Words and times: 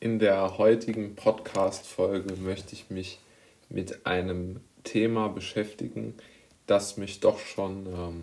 In 0.00 0.20
der 0.20 0.58
heutigen 0.58 1.16
Podcast-Folge 1.16 2.36
möchte 2.36 2.72
ich 2.72 2.88
mich 2.88 3.18
mit 3.68 4.06
einem 4.06 4.60
Thema 4.84 5.26
beschäftigen, 5.26 6.14
das 6.68 6.98
mich 6.98 7.18
doch 7.18 7.40
schon 7.40 7.86
ähm, 7.86 8.22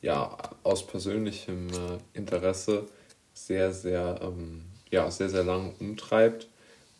ja, 0.00 0.34
aus 0.62 0.86
persönlichem 0.86 1.68
äh, 1.68 1.98
Interesse 2.14 2.86
sehr, 3.34 3.74
sehr, 3.74 4.18
ähm, 4.22 4.62
ja, 4.90 5.10
sehr, 5.10 5.28
sehr 5.28 5.44
lang 5.44 5.74
umtreibt. 5.78 6.48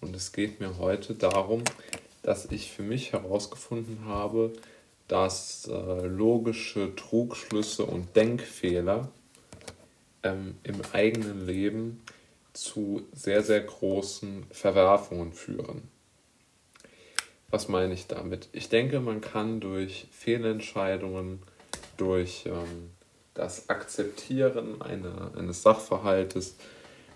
Und 0.03 0.15
es 0.15 0.33
geht 0.33 0.61
mir 0.61 0.77
heute 0.77 1.15
darum, 1.15 1.63
dass 2.23 2.45
ich 2.45 2.71
für 2.71 2.83
mich 2.83 3.15
herausgefunden 3.15 4.05
habe, 4.05 4.53
dass 5.09 5.67
äh, 5.67 6.07
logische 6.07 6.95
Trugschlüsse 6.95 7.87
und 7.87 8.15
Denkfehler 8.15 9.09
ähm, 10.23 10.57
im 10.63 10.83
eigenen 10.93 11.47
Leben 11.47 12.03
zu 12.59 13.07
sehr, 13.13 13.43
sehr 13.43 13.61
großen 13.61 14.47
Verwerfungen 14.51 15.33
führen. 15.33 15.89
Was 17.51 17.69
meine 17.69 17.95
ich 17.95 18.09
damit? 18.09 18.49
Ich 18.53 18.69
denke, 18.69 19.01
man 19.01 19.21
kann 19.21 19.61
durch 19.61 20.09
Fehlentscheidungen, 20.11 21.41
durch 21.97 22.45
ähm, 22.47 22.91
das 23.35 23.69
Akzeptieren 23.69 24.83
einer, 24.83 25.33
eines 25.37 25.63
Sachverhaltes, 25.63 26.57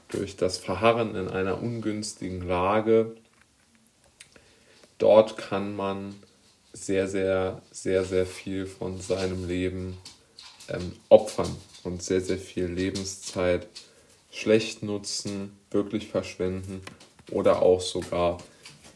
durch 0.08 0.36
das 0.36 0.58
Verharren 0.58 1.16
in 1.16 1.28
einer 1.28 1.60
ungünstigen 1.60 2.46
Lage, 2.46 3.16
dort 4.98 5.36
kann 5.36 5.74
man 5.74 6.14
sehr, 6.72 7.08
sehr, 7.08 7.62
sehr, 7.70 8.04
sehr 8.04 8.26
viel 8.26 8.66
von 8.66 9.00
seinem 9.00 9.46
Leben 9.46 9.98
ähm, 10.68 10.92
opfern 11.08 11.54
und 11.82 12.02
sehr, 12.02 12.20
sehr 12.20 12.38
viel 12.38 12.66
Lebenszeit 12.66 13.66
schlecht 14.32 14.82
nutzen, 14.82 15.56
wirklich 15.70 16.08
verschwenden 16.08 16.80
oder 17.30 17.62
auch 17.62 17.80
sogar 17.80 18.38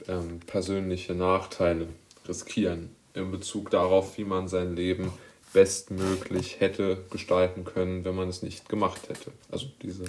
ähm, 0.08 0.40
persönliche 0.40 1.14
Nachteile 1.14 1.86
riskieren 2.26 2.90
in 3.14 3.30
Bezug 3.30 3.70
darauf, 3.70 4.18
wie 4.18 4.24
man 4.24 4.48
sein 4.48 4.74
Leben 4.74 5.12
bestmöglich 5.52 6.60
hätte 6.60 7.04
gestalten 7.10 7.64
können, 7.64 8.04
wenn 8.04 8.14
man 8.14 8.28
es 8.28 8.42
nicht 8.42 8.68
gemacht 8.68 9.08
hätte. 9.08 9.30
Also 9.50 9.66
diese, 9.82 10.04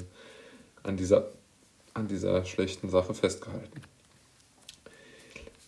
an, 0.83 0.97
dieser, 0.97 1.29
an 1.93 2.07
dieser 2.07 2.43
schlechten 2.45 2.89
Sache 2.89 3.13
festgehalten. 3.13 3.81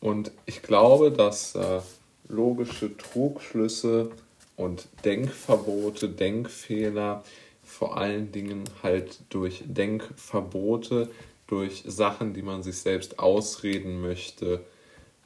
Und 0.01 0.31
ich 0.45 0.61
glaube, 0.61 1.11
dass 1.11 1.55
äh, 1.55 1.81
logische 2.27 2.95
Trugschlüsse 2.97 4.11
und 4.55 4.87
Denkverbote, 5.05 6.09
Denkfehler 6.09 7.23
vor 7.69 7.97
allen 7.97 8.31
Dingen 8.31 8.63
halt 8.81 9.21
durch 9.29 9.63
Denkverbote, 9.65 11.09
durch 11.45 11.83
Sachen, 11.85 12.33
die 12.33 12.41
man 12.41 12.63
sich 12.63 12.79
selbst 12.79 13.19
ausreden 13.19 14.01
möchte, 14.01 14.65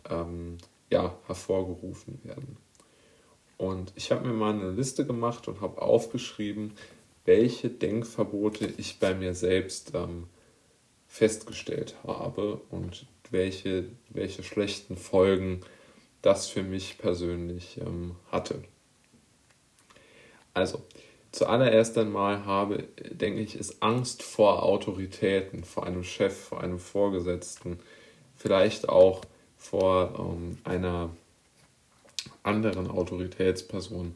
ähm, 0.09 0.57
ja, 0.89 1.15
hervorgerufen 1.25 2.19
werden. 2.23 2.57
Und 3.57 3.93
ich 3.95 4.11
habe 4.11 4.27
mir 4.27 4.33
mal 4.33 4.53
eine 4.53 4.71
Liste 4.71 5.05
gemacht 5.05 5.47
und 5.47 5.61
habe 5.61 5.81
aufgeschrieben, 5.81 6.73
welche 7.23 7.69
Denkverbote 7.69 8.73
ich 8.77 8.99
bei 8.99 9.15
mir 9.15 9.33
selbst 9.33 9.93
ähm, 9.95 10.27
festgestellt 11.07 11.95
habe 12.05 12.59
und 12.69 13.05
welche, 13.31 13.85
welche 14.09 14.43
schlechten 14.43 14.97
Folgen 14.97 15.61
das 16.21 16.47
für 16.49 16.63
mich 16.63 16.97
persönlich 16.97 17.79
ähm, 17.79 18.15
hatte. 18.31 18.61
Also, 20.53 20.81
zuallererst 21.33 21.97
einmal 21.97 22.45
habe, 22.45 22.83
denke 23.11 23.41
ich, 23.41 23.55
ist 23.55 23.81
Angst 23.83 24.23
vor 24.23 24.63
Autoritäten, 24.63 25.63
vor 25.63 25.85
einem 25.85 26.03
Chef, 26.03 26.37
vor 26.37 26.61
einem 26.61 26.79
Vorgesetzten, 26.79 27.79
vielleicht 28.37 28.87
auch 28.87 29.21
vor 29.57 30.13
ähm, 30.17 30.59
einer 30.63 31.09
anderen 32.43 32.89
Autoritätsperson, 32.89 34.13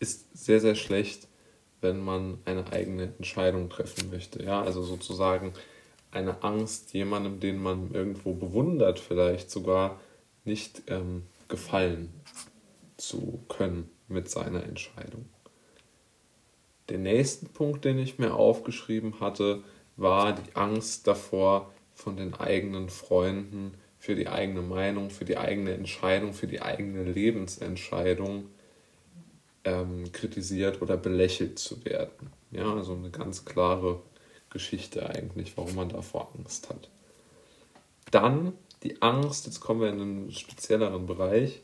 ist 0.00 0.36
sehr, 0.36 0.60
sehr 0.60 0.74
schlecht, 0.74 1.28
wenn 1.80 2.00
man 2.00 2.38
eine 2.44 2.70
eigene 2.72 3.14
Entscheidung 3.16 3.70
treffen 3.70 4.10
möchte. 4.10 4.42
Ja, 4.42 4.60
also 4.60 4.82
sozusagen 4.82 5.52
eine 6.10 6.42
Angst, 6.42 6.94
jemandem, 6.94 7.38
den 7.38 7.62
man 7.62 7.92
irgendwo 7.92 8.34
bewundert, 8.34 8.98
vielleicht 8.98 9.50
sogar 9.50 10.00
nicht 10.44 10.82
ähm, 10.88 11.22
gefallen 11.48 12.12
zu 12.96 13.44
können 13.48 13.88
mit 14.08 14.28
seiner 14.28 14.64
Entscheidung. 14.64 15.26
Der 16.88 16.98
nächste 16.98 17.46
Punkt, 17.46 17.84
den 17.84 17.98
ich 17.98 18.18
mir 18.18 18.34
aufgeschrieben 18.34 19.20
hatte, 19.20 19.62
war 19.96 20.32
die 20.32 20.54
Angst 20.54 21.06
davor, 21.06 21.70
von 21.94 22.16
den 22.16 22.34
eigenen 22.34 22.90
Freunden 22.90 23.74
für 23.98 24.14
die 24.14 24.28
eigene 24.28 24.60
Meinung, 24.60 25.10
für 25.10 25.24
die 25.24 25.38
eigene 25.38 25.72
Entscheidung, 25.72 26.34
für 26.34 26.46
die 26.46 26.60
eigene 26.60 27.04
Lebensentscheidung 27.04 28.50
ähm, 29.64 30.12
kritisiert 30.12 30.82
oder 30.82 30.96
belächelt 30.96 31.58
zu 31.58 31.84
werden. 31.84 32.30
Ja, 32.50 32.74
also 32.74 32.92
eine 32.94 33.10
ganz 33.10 33.44
klare 33.44 34.02
Geschichte 34.50 35.08
eigentlich, 35.08 35.56
warum 35.56 35.74
man 35.74 35.88
davor 35.88 36.30
Angst 36.36 36.68
hat. 36.68 36.90
Dann 38.10 38.52
die 38.82 39.00
Angst, 39.00 39.46
jetzt 39.46 39.60
kommen 39.60 39.80
wir 39.80 39.88
in 39.88 40.00
einen 40.00 40.32
spezielleren 40.32 41.06
Bereich, 41.06 41.62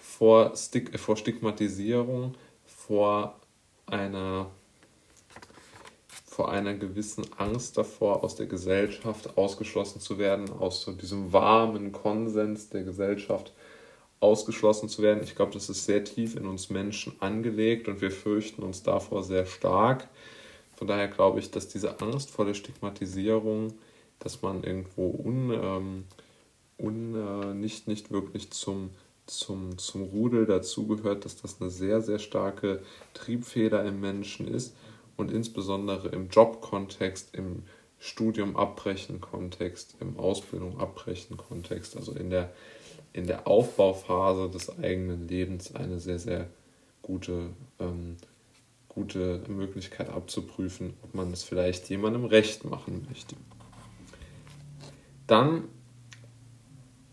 vor, 0.00 0.56
Stig 0.56 0.98
vor 0.98 1.16
Stigmatisierung, 1.16 2.34
vor 2.64 3.38
einer 3.84 4.50
vor 6.32 6.50
einer 6.50 6.72
gewissen 6.72 7.26
Angst 7.36 7.76
davor, 7.76 8.24
aus 8.24 8.36
der 8.36 8.46
Gesellschaft 8.46 9.36
ausgeschlossen 9.36 10.00
zu 10.00 10.16
werden, 10.16 10.50
aus 10.50 10.80
so 10.80 10.92
diesem 10.92 11.30
warmen 11.30 11.92
Konsens 11.92 12.70
der 12.70 12.84
Gesellschaft 12.84 13.52
ausgeschlossen 14.18 14.88
zu 14.88 15.02
werden. 15.02 15.22
Ich 15.22 15.36
glaube, 15.36 15.52
das 15.52 15.68
ist 15.68 15.84
sehr 15.84 16.04
tief 16.04 16.34
in 16.34 16.46
uns 16.46 16.70
Menschen 16.70 17.12
angelegt 17.20 17.86
und 17.86 18.00
wir 18.00 18.10
fürchten 18.10 18.62
uns 18.62 18.82
davor 18.82 19.22
sehr 19.22 19.44
stark. 19.44 20.08
Von 20.74 20.86
daher 20.86 21.08
glaube 21.08 21.38
ich, 21.38 21.50
dass 21.50 21.68
diese 21.68 22.00
Angst 22.00 22.30
vor 22.30 22.46
der 22.46 22.54
Stigmatisierung, 22.54 23.74
dass 24.18 24.40
man 24.40 24.64
irgendwo 24.64 25.10
un, 25.10 25.50
ähm, 25.52 26.04
un, 26.78 27.14
äh, 27.14 27.52
nicht, 27.52 27.88
nicht 27.88 28.10
wirklich 28.10 28.50
zum, 28.50 28.88
zum, 29.26 29.76
zum 29.76 30.04
Rudel 30.04 30.46
dazugehört, 30.46 31.26
dass 31.26 31.42
das 31.42 31.60
eine 31.60 31.68
sehr, 31.68 32.00
sehr 32.00 32.18
starke 32.18 32.82
Triebfeder 33.12 33.84
im 33.84 34.00
Menschen 34.00 34.48
ist 34.48 34.72
und 35.16 35.30
insbesondere 35.30 36.08
im 36.08 36.28
Jobkontext, 36.28 37.34
im 37.34 37.64
Studium 37.98 38.56
abbrechen 38.56 39.20
Kontext, 39.20 39.94
im 40.00 40.18
Ausbildung 40.18 40.80
abbrechen 40.80 41.36
Kontext, 41.36 41.96
also 41.96 42.12
in 42.12 42.30
der, 42.30 42.52
in 43.12 43.26
der 43.26 43.46
Aufbauphase 43.46 44.50
des 44.50 44.76
eigenen 44.78 45.28
Lebens 45.28 45.74
eine 45.74 46.00
sehr, 46.00 46.18
sehr 46.18 46.48
gute, 47.00 47.50
ähm, 47.78 48.16
gute 48.88 49.42
Möglichkeit 49.48 50.08
abzuprüfen, 50.08 50.94
ob 51.02 51.14
man 51.14 51.32
es 51.32 51.44
vielleicht 51.44 51.88
jemandem 51.90 52.24
recht 52.24 52.64
machen 52.64 53.06
möchte. 53.08 53.36
Dann 55.26 55.68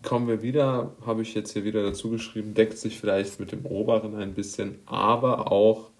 kommen 0.01 0.27
wir 0.27 0.41
wieder, 0.41 0.95
habe 1.05 1.21
ich 1.21 1.33
jetzt 1.33 1.53
hier 1.53 1.63
wieder 1.63 1.83
dazu 1.83 2.09
geschrieben, 2.09 2.53
deckt 2.53 2.77
sich 2.77 2.99
vielleicht 2.99 3.39
mit 3.39 3.51
dem 3.51 3.65
oberen 3.65 4.15
ein 4.15 4.33
bisschen, 4.33 4.79
aber 4.85 5.51
auch 5.51 5.91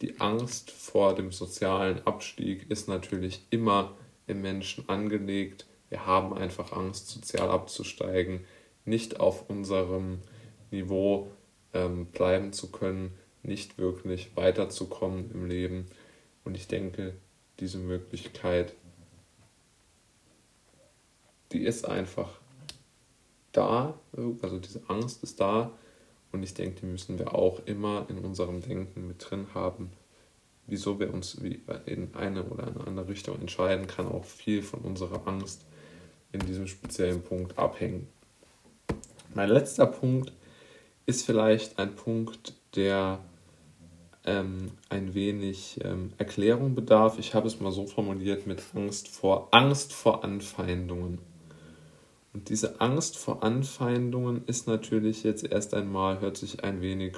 die 0.00 0.20
Angst 0.20 0.70
vor 0.70 1.14
dem 1.14 1.30
sozialen 1.32 2.06
Abstieg 2.06 2.70
ist 2.70 2.88
natürlich 2.88 3.46
immer 3.50 3.96
im 4.26 4.40
Menschen 4.42 4.88
angelegt. 4.88 5.66
Wir 5.88 6.06
haben 6.06 6.32
einfach 6.32 6.72
Angst, 6.72 7.08
sozial 7.08 7.50
abzusteigen, 7.50 8.44
nicht 8.84 9.20
auf 9.20 9.50
unserem 9.50 10.20
Niveau 10.70 11.30
ähm, 11.74 12.06
bleiben 12.06 12.52
zu 12.52 12.70
können, 12.70 13.12
nicht 13.42 13.78
wirklich 13.78 14.36
weiterzukommen 14.36 15.30
im 15.32 15.46
Leben. 15.46 15.86
Und 16.44 16.56
ich 16.56 16.68
denke, 16.68 17.14
diese 17.58 17.78
Möglichkeit, 17.78 18.74
die 21.52 21.64
ist 21.64 21.86
einfach 21.86 22.40
da, 23.52 23.98
also 24.42 24.58
diese 24.58 24.82
Angst 24.88 25.22
ist 25.22 25.40
da 25.40 25.72
und 26.32 26.42
ich 26.42 26.54
denke, 26.54 26.80
die 26.80 26.86
müssen 26.86 27.18
wir 27.18 27.34
auch 27.34 27.60
immer 27.66 28.06
in 28.08 28.18
unserem 28.18 28.60
Denken 28.60 29.06
mit 29.08 29.30
drin 29.30 29.46
haben. 29.54 29.90
Wieso 30.66 31.00
wir 31.00 31.12
uns 31.12 31.34
in 31.86 32.14
eine 32.14 32.44
oder 32.44 32.68
eine 32.68 32.86
andere 32.86 33.08
Richtung 33.08 33.40
entscheiden, 33.40 33.86
kann 33.86 34.06
auch 34.06 34.24
viel 34.24 34.62
von 34.62 34.80
unserer 34.80 35.26
Angst 35.26 35.64
in 36.32 36.40
diesem 36.40 36.68
speziellen 36.68 37.22
Punkt 37.22 37.58
abhängen. 37.58 38.06
Mein 39.34 39.48
letzter 39.48 39.86
Punkt 39.86 40.32
ist 41.06 41.26
vielleicht 41.26 41.78
ein 41.78 41.96
Punkt, 41.96 42.54
der 42.76 43.18
ähm, 44.24 44.72
ein 44.88 45.14
wenig 45.14 45.80
ähm, 45.82 46.12
Erklärung 46.18 46.74
bedarf. 46.74 47.18
Ich 47.18 47.34
habe 47.34 47.48
es 47.48 47.58
mal 47.60 47.72
so 47.72 47.86
formuliert 47.86 48.46
mit 48.46 48.62
Angst 48.74 49.08
vor 49.08 49.48
Angst 49.50 49.92
vor 49.92 50.22
Anfeindungen. 50.22 51.18
Und 52.32 52.48
diese 52.48 52.80
Angst 52.80 53.16
vor 53.16 53.42
Anfeindungen 53.42 54.44
ist 54.46 54.68
natürlich 54.68 55.24
jetzt 55.24 55.44
erst 55.44 55.74
einmal, 55.74 56.20
hört 56.20 56.36
sich 56.36 56.62
ein 56.62 56.80
wenig, 56.80 57.16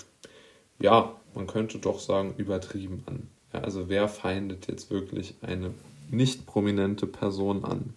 ja, 0.80 1.20
man 1.34 1.46
könnte 1.46 1.78
doch 1.78 2.00
sagen, 2.00 2.34
übertrieben 2.38 3.02
an. 3.06 3.28
Ja, 3.52 3.60
also 3.60 3.88
wer 3.88 4.08
feindet 4.08 4.68
jetzt 4.68 4.90
wirklich 4.90 5.34
eine 5.42 5.74
nicht 6.10 6.46
prominente 6.46 7.06
Person 7.06 7.64
an? 7.64 7.94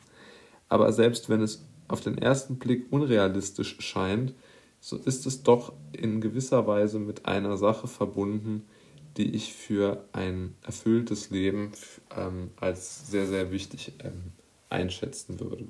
Aber 0.67 0.91
selbst 0.91 1.29
wenn 1.29 1.41
es 1.41 1.65
auf 1.87 2.01
den 2.01 2.17
ersten 2.17 2.57
Blick 2.57 2.87
unrealistisch 2.91 3.77
scheint, 3.79 4.33
so 4.79 4.97
ist 4.97 5.25
es 5.25 5.43
doch 5.43 5.73
in 5.93 6.21
gewisser 6.21 6.67
Weise 6.67 6.99
mit 6.99 7.25
einer 7.25 7.57
Sache 7.57 7.87
verbunden, 7.87 8.63
die 9.17 9.33
ich 9.33 9.53
für 9.53 10.05
ein 10.11 10.55
erfülltes 10.61 11.29
Leben 11.29 11.71
ähm, 12.15 12.51
als 12.57 13.09
sehr, 13.09 13.25
sehr 13.25 13.51
wichtig 13.51 13.93
ähm, 14.03 14.33
einschätzen 14.69 15.39
würde. 15.39 15.67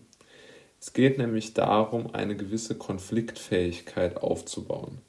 Es 0.86 0.94
geht 0.94 1.18
nämlich 1.18 1.56
darum, 1.56 2.14
eine 2.14 2.36
gewisse 2.36 2.76
Konfliktfähigkeit 2.76 4.18
aufzubauen. 4.18 5.00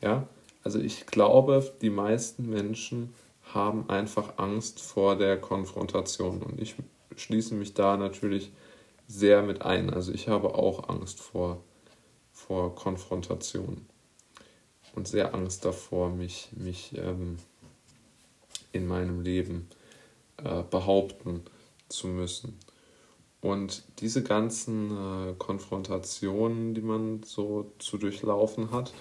Ja, 0.00 0.28
also 0.62 0.78
ich 0.78 1.06
glaube, 1.06 1.74
die 1.82 1.90
meisten 1.90 2.48
Menschen 2.48 3.12
haben 3.52 3.90
einfach 3.90 4.38
Angst 4.38 4.80
vor 4.80 5.18
der 5.18 5.36
Konfrontation 5.40 6.42
und 6.44 6.60
ich 6.60 6.76
schließe 7.16 7.56
mich 7.56 7.74
da 7.74 7.96
natürlich 7.96 8.52
sehr 9.08 9.42
mit 9.42 9.62
ein. 9.62 9.92
Also 9.92 10.12
ich 10.12 10.28
habe 10.28 10.54
auch 10.54 10.88
Angst 10.88 11.20
vor, 11.20 11.60
vor 12.32 12.76
Konfrontation 12.76 13.84
und 14.94 15.08
sehr 15.08 15.34
Angst 15.34 15.64
davor, 15.64 16.08
mich, 16.10 16.50
mich 16.52 16.96
ähm, 16.96 17.38
in 18.70 18.86
meinem 18.86 19.22
Leben 19.22 19.68
äh, 20.36 20.62
behaupten 20.70 21.42
zu 21.88 22.06
müssen. 22.06 22.56
Und 23.44 23.82
diese 23.98 24.22
ganzen 24.22 24.90
äh, 24.90 25.34
Konfrontationen, 25.36 26.72
die 26.72 26.80
man 26.80 27.22
so 27.24 27.70
zu 27.78 27.98
durchlaufen 27.98 28.70
hat, 28.70 28.94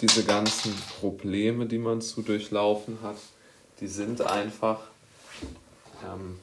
diese 0.00 0.24
ganzen 0.24 0.74
Probleme, 0.98 1.66
die 1.66 1.78
man 1.78 2.00
zu 2.00 2.22
durchlaufen 2.22 2.98
hat, 3.00 3.18
die 3.78 3.86
sind 3.86 4.22
einfach, 4.22 4.80
ähm, 6.04 6.40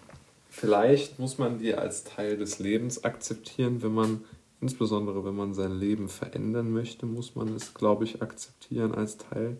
vielleicht 0.49 1.19
muss 1.19 1.37
man 1.37 1.59
die 1.59 1.75
als 1.75 2.05
Teil 2.05 2.37
des 2.37 2.59
Lebens 2.59 3.03
akzeptieren, 3.03 3.83
wenn 3.83 3.93
man 3.93 4.23
insbesondere 4.61 5.25
wenn 5.25 5.35
man 5.35 5.53
sein 5.53 5.77
Leben 5.77 6.07
verändern 6.07 6.71
möchte, 6.71 7.05
muss 7.05 7.35
man 7.35 7.53
es, 7.57 7.73
glaube 7.73 8.05
ich, 8.05 8.21
akzeptieren 8.21 8.95
als 8.95 9.17
Teil 9.17 9.57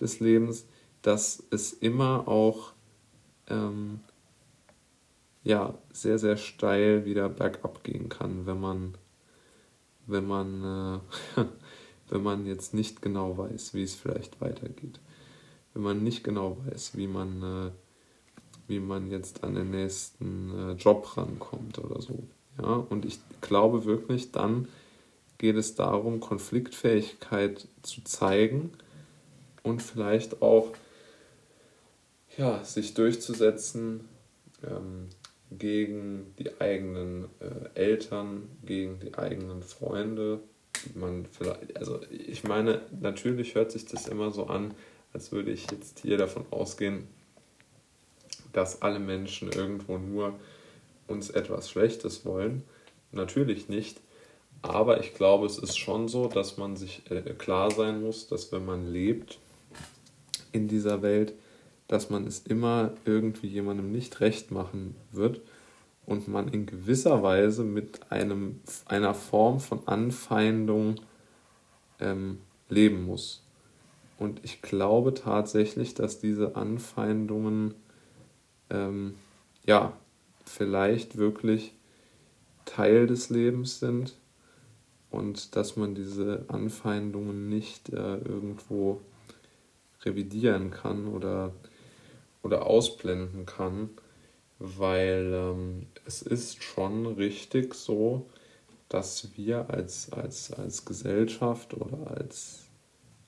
des 0.00 0.20
Lebens, 0.20 0.66
dass 1.02 1.42
es 1.50 1.72
immer 1.72 2.28
auch 2.28 2.74
ähm, 3.48 3.98
ja, 5.44 5.74
sehr, 5.92 6.18
sehr 6.18 6.36
steil 6.36 7.04
wieder 7.04 7.28
bergab 7.28 7.82
gehen 7.84 8.08
kann, 8.08 8.46
wenn 8.46 8.60
man, 8.60 8.94
wenn 10.06 10.26
man, 10.26 11.00
äh, 11.36 11.40
wenn 12.08 12.22
man 12.22 12.46
jetzt 12.46 12.74
nicht 12.74 13.02
genau 13.02 13.36
weiß, 13.36 13.74
wie 13.74 13.82
es 13.82 13.94
vielleicht 13.94 14.40
weitergeht. 14.40 15.00
Wenn 15.74 15.82
man 15.82 16.02
nicht 16.02 16.22
genau 16.22 16.58
weiß, 16.66 16.96
wie 16.96 17.08
man, 17.08 17.42
äh, 17.42 17.70
wie 18.68 18.80
man 18.80 19.10
jetzt 19.10 19.42
an 19.42 19.54
den 19.54 19.70
nächsten 19.70 20.70
äh, 20.70 20.72
Job 20.74 21.16
rankommt 21.16 21.78
oder 21.78 22.00
so. 22.00 22.22
Ja, 22.58 22.74
und 22.74 23.04
ich 23.04 23.18
glaube 23.40 23.84
wirklich, 23.84 24.30
dann 24.30 24.68
geht 25.38 25.56
es 25.56 25.74
darum, 25.74 26.20
Konfliktfähigkeit 26.20 27.66
zu 27.82 28.04
zeigen 28.04 28.70
und 29.62 29.82
vielleicht 29.82 30.42
auch 30.42 30.68
ja, 32.36 32.62
sich 32.64 32.94
durchzusetzen 32.94 34.08
ähm, 34.62 35.08
gegen 35.58 36.34
die 36.38 36.60
eigenen 36.60 37.26
äh, 37.40 37.78
Eltern, 37.78 38.48
gegen 38.64 38.98
die 39.00 39.14
eigenen 39.14 39.62
Freunde. 39.62 40.40
Man 40.94 41.26
vielleicht, 41.26 41.76
also 41.76 42.00
ich 42.10 42.44
meine, 42.44 42.82
natürlich 43.00 43.54
hört 43.54 43.72
sich 43.72 43.86
das 43.86 44.08
immer 44.08 44.30
so 44.30 44.46
an, 44.46 44.74
als 45.12 45.32
würde 45.32 45.50
ich 45.50 45.70
jetzt 45.70 46.00
hier 46.00 46.16
davon 46.16 46.44
ausgehen, 46.50 47.06
dass 48.52 48.82
alle 48.82 48.98
Menschen 48.98 49.50
irgendwo 49.52 49.98
nur 49.98 50.38
uns 51.06 51.30
etwas 51.30 51.70
Schlechtes 51.70 52.24
wollen. 52.24 52.62
Natürlich 53.12 53.68
nicht. 53.68 54.00
Aber 54.62 55.00
ich 55.00 55.14
glaube, 55.14 55.46
es 55.46 55.58
ist 55.58 55.76
schon 55.76 56.08
so, 56.08 56.28
dass 56.28 56.56
man 56.56 56.76
sich 56.76 57.02
äh, 57.10 57.20
klar 57.34 57.70
sein 57.70 58.00
muss, 58.00 58.28
dass 58.28 58.52
wenn 58.52 58.64
man 58.64 58.90
lebt 58.90 59.38
in 60.52 60.68
dieser 60.68 61.02
Welt, 61.02 61.34
dass 61.88 62.10
man 62.10 62.26
es 62.26 62.40
immer 62.40 62.92
irgendwie 63.04 63.48
jemandem 63.48 63.92
nicht 63.92 64.20
recht 64.20 64.50
machen 64.50 64.96
wird 65.10 65.40
und 66.06 66.28
man 66.28 66.48
in 66.48 66.66
gewisser 66.66 67.22
Weise 67.22 67.64
mit 67.64 68.10
einem, 68.10 68.60
einer 68.86 69.14
Form 69.14 69.60
von 69.60 69.86
Anfeindung 69.86 70.96
ähm, 72.00 72.38
leben 72.68 73.04
muss. 73.04 73.42
Und 74.18 74.40
ich 74.44 74.62
glaube 74.62 75.14
tatsächlich, 75.14 75.94
dass 75.94 76.20
diese 76.20 76.56
Anfeindungen 76.56 77.74
ähm, 78.70 79.14
ja 79.66 79.92
vielleicht 80.44 81.16
wirklich 81.16 81.74
Teil 82.64 83.06
des 83.06 83.30
Lebens 83.30 83.80
sind 83.80 84.14
und 85.10 85.56
dass 85.56 85.76
man 85.76 85.94
diese 85.94 86.44
Anfeindungen 86.48 87.48
nicht 87.48 87.90
äh, 87.90 88.16
irgendwo 88.16 89.00
revidieren 90.04 90.70
kann 90.70 91.06
oder, 91.06 91.52
oder 92.42 92.66
ausblenden 92.66 93.46
kann, 93.46 93.90
weil 94.58 95.32
ähm, 95.34 95.86
es 96.06 96.22
ist 96.22 96.62
schon 96.62 97.06
richtig 97.06 97.74
so, 97.74 98.26
dass 98.88 99.36
wir 99.36 99.70
als, 99.70 100.12
als, 100.12 100.52
als 100.52 100.84
Gesellschaft 100.84 101.74
oder 101.74 102.10
als, 102.10 102.64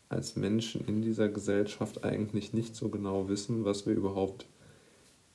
als 0.09 0.37
Menschen 0.37 0.87
in 0.87 1.03
dieser 1.03 1.29
Gesellschaft 1.29 2.05
eigentlich 2.05 2.53
nicht 2.53 2.77
so 2.77 2.89
genau 2.89 3.29
wissen, 3.29 3.65
was 3.65 3.87
wir 3.87 3.95
überhaupt 3.95 4.47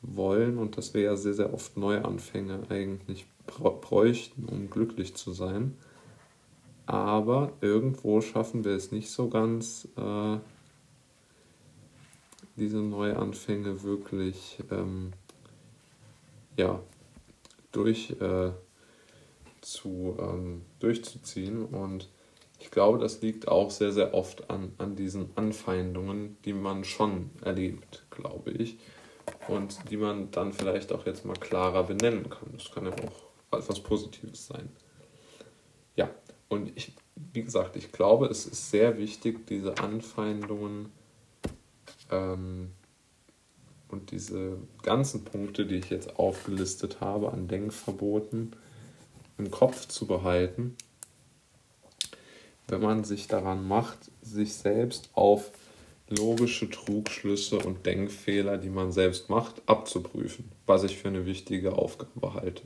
wollen 0.01 0.57
und 0.57 0.77
dass 0.77 0.93
wir 0.93 1.01
ja 1.01 1.15
sehr, 1.15 1.33
sehr 1.33 1.53
oft 1.53 1.77
Neuanfänge 1.77 2.61
eigentlich 2.69 3.25
bräuchten, 3.47 4.45
um 4.45 4.69
glücklich 4.69 5.15
zu 5.15 5.33
sein. 5.33 5.75
Aber 6.85 7.53
irgendwo 7.61 8.21
schaffen 8.21 8.63
wir 8.63 8.71
es 8.73 8.91
nicht 8.91 9.11
so 9.11 9.29
ganz, 9.29 9.87
äh, 9.97 10.37
diese 12.59 12.77
Neuanfänge 12.77 13.83
wirklich 13.83 14.59
ähm, 14.69 15.13
ja, 16.57 16.79
durch, 17.71 18.11
äh, 18.19 18.51
zu, 19.61 20.17
ähm, 20.19 20.61
durchzuziehen. 20.79 21.65
Und 21.65 22.09
ich 22.59 22.69
glaube, 22.69 23.00
das 23.00 23.21
liegt 23.21 23.47
auch 23.47 23.71
sehr, 23.71 23.91
sehr 23.91 24.13
oft 24.13 24.50
an, 24.50 24.73
an 24.77 24.95
diesen 24.95 25.29
Anfeindungen, 25.35 26.38
die 26.45 26.53
man 26.53 26.83
schon 26.83 27.31
erlebt, 27.41 28.06
glaube 28.11 28.51
ich 28.51 28.77
und 29.47 29.89
die 29.89 29.97
man 29.97 30.31
dann 30.31 30.53
vielleicht 30.53 30.91
auch 30.91 31.05
jetzt 31.05 31.25
mal 31.25 31.35
klarer 31.35 31.83
benennen 31.83 32.29
kann. 32.29 32.50
Das 32.53 32.71
kann 32.71 32.85
ja 32.85 32.91
auch 32.91 33.57
etwas 33.57 33.79
Positives 33.79 34.48
sein. 34.48 34.69
Ja, 35.95 36.10
und 36.48 36.72
ich, 36.75 36.93
wie 37.15 37.43
gesagt, 37.43 37.75
ich 37.75 37.91
glaube, 37.91 38.27
es 38.27 38.45
ist 38.45 38.72
sehr 38.72 38.98
wichtig, 38.98 39.45
diese 39.48 39.77
Anfeindungen 39.77 40.91
ähm, 42.10 42.72
und 43.89 44.12
diese 44.12 44.58
ganzen 44.84 45.25
Punkte, 45.25 45.66
die 45.66 45.75
ich 45.75 45.89
jetzt 45.89 46.18
aufgelistet 46.18 47.01
habe 47.01 47.32
an 47.32 47.48
Denkverboten, 47.48 48.56
im 49.38 49.51
Kopf 49.51 49.88
zu 49.88 50.06
behalten, 50.06 50.75
wenn 52.68 52.82
man 52.82 53.04
sich 53.04 53.28
daran 53.28 53.68
macht, 53.68 54.12
sich 54.22 54.54
selbst 54.54 55.10
auf 55.13 55.51
logische 56.10 56.70
Trugschlüsse 56.70 57.60
und 57.60 57.86
Denkfehler, 57.86 58.58
die 58.58 58.70
man 58.70 58.92
selbst 58.92 59.30
macht, 59.30 59.62
abzuprüfen, 59.66 60.51
was 60.66 60.84
ich 60.84 60.98
für 60.98 61.08
eine 61.08 61.25
wichtige 61.25 61.74
Aufgabe 61.74 62.34
halte. 62.34 62.63